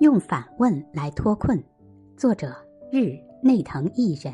[0.00, 1.62] 用反问来脱困，
[2.16, 2.56] 作者
[2.90, 4.32] 日内藤一人。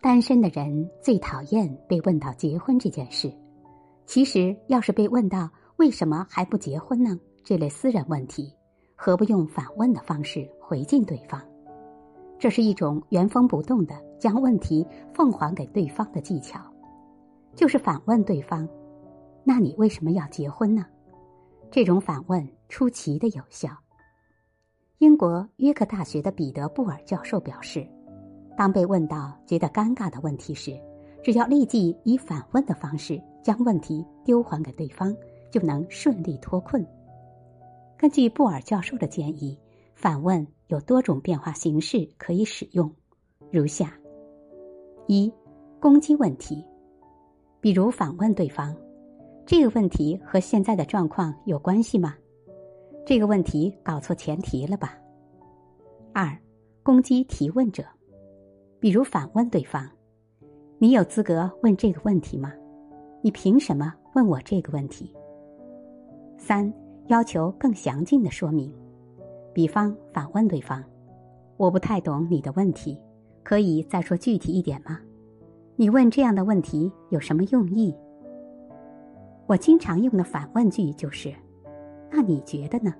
[0.00, 3.32] 单身的人最讨厌被问到结婚这件事。
[4.06, 7.18] 其实，要是被问到为什么还不结婚呢？
[7.42, 8.54] 这类私人问题，
[8.94, 11.42] 何不用反问的方式回敬对方？
[12.38, 16.60] 这是一种原封不动的将问题奉还给对方的技巧，
[17.56, 18.68] 就是反问对方
[19.42, 20.86] ：“那你为什么要结婚呢？”
[21.74, 23.68] 这种反问出奇的有效。
[24.98, 27.84] 英国约克大学的彼得布尔教授表示，
[28.56, 30.80] 当被问到觉得尴尬的问题时，
[31.20, 35.12] 只要立即以反问的方式将问题丢还给对方，
[35.50, 36.86] 就能顺利脱困。
[37.98, 39.58] 根据布尔教授的建议，
[39.96, 42.88] 反问有多种变化形式可以使用，
[43.50, 43.98] 如下：
[45.08, 45.28] 一、
[45.80, 46.64] 攻击问题，
[47.60, 48.72] 比如反问对方。
[49.46, 52.14] 这个问题和现在的状况有关系吗？
[53.04, 54.98] 这个问题搞错前提了吧？
[56.14, 56.34] 二，
[56.82, 57.84] 攻击提问者，
[58.80, 59.86] 比如反问对方
[60.80, 62.54] ：“你有资格问这个问题吗？
[63.20, 65.12] 你凭什么问我这个问题？”
[66.38, 66.72] 三，
[67.08, 68.72] 要求更详尽的说明，
[69.52, 70.82] 比方反问对方
[71.58, 72.98] ：“我不太懂你的问题，
[73.42, 74.98] 可以再说具体一点吗？
[75.76, 77.94] 你问这样的问题有什么用意？”
[79.46, 81.34] 我经常用的反问句就是
[82.10, 82.94] ：“那你觉得呢？”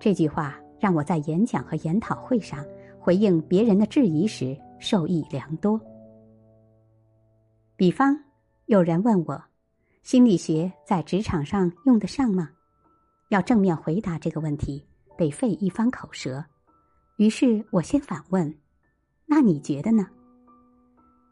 [0.00, 2.64] 这句话让我在演讲和研讨会上
[2.98, 5.80] 回应别人的质疑时受益良多。
[7.76, 8.18] 比方，
[8.66, 9.42] 有人问我
[10.02, 12.50] ：“心理学在职场上用得上吗？”
[13.30, 14.84] 要正面回答这个问题，
[15.16, 16.44] 得费一番口舌。
[17.16, 18.52] 于是我先反问
[19.24, 20.06] ：“那你觉得呢？”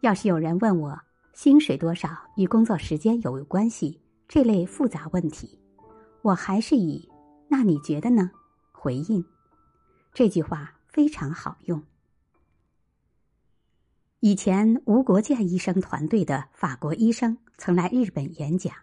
[0.03, 0.97] 要是有人问我
[1.35, 5.59] ：“薪水多少与工作时间有无关系？”这类复杂问题，
[6.21, 7.09] 我还是以
[7.49, 8.31] “那你觉得呢？”
[8.71, 9.25] 回应
[10.13, 11.83] 这句话非常好用。
[14.21, 18.75] 以前无国界医生团队的法国医生曾来日本演讲，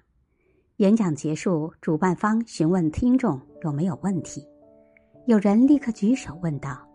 [0.78, 4.44] 演讲结束，主办方询问听众有没有问题，
[5.28, 6.86] 有人立刻举手问道：“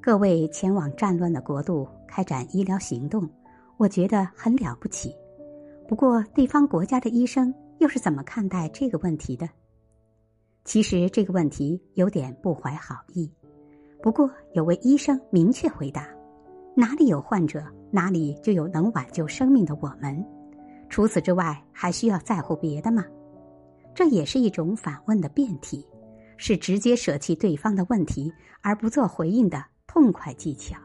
[0.00, 3.28] 各位前往战乱的国度开展医疗行动，
[3.76, 5.14] 我觉得很了不起。
[5.86, 9.46] 不过，地方国家的医生。”又是怎么看待这个问题的？
[10.64, 13.30] 其实这个问题有点不怀好意。
[14.02, 16.08] 不过有位医生明确回答
[16.74, 20.24] ：“哪里有患者，哪里就有能挽救生命的我们。
[20.88, 23.04] 除此之外，还需要在乎别的吗？”
[23.94, 25.86] 这也是一种反问的变体，
[26.38, 30.78] 是直接舍弃对方的问题而不做回应的痛快技巧。